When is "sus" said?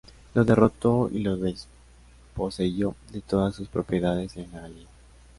3.53-3.67